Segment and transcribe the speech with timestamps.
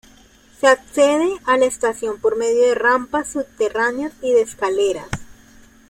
[0.59, 5.07] Se accede a la estación por medio de rampas subterráneas y de escaleras.